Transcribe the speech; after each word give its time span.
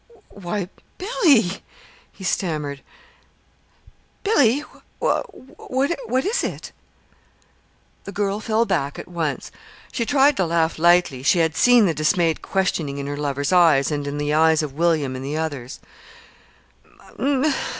"Why 0.29 0.67
Billy!" 0.97 1.61
he 2.11 2.23
stammered. 2.23 2.81
"Billy, 4.23 4.61
what 4.99 6.25
is 6.25 6.43
it?" 6.43 6.71
The 8.05 8.11
girl 8.11 8.39
fell 8.39 8.65
back 8.65 8.97
at 8.97 9.07
once. 9.07 9.51
She 9.91 10.07
tried 10.07 10.37
to 10.37 10.45
laugh 10.47 10.79
lightly. 10.79 11.21
She 11.21 11.37
had 11.37 11.55
seen 11.55 11.85
the 11.85 11.93
dismayed 11.93 12.41
questioning 12.41 12.97
in 12.97 13.05
her 13.05 13.15
lover's 13.15 13.53
eyes, 13.53 13.91
and 13.91 14.07
in 14.07 14.17
the 14.17 14.33
eyes 14.33 14.63
of 14.63 14.73
William 14.73 15.15
and 15.15 15.23
the 15.23 15.37
others. 15.37 15.79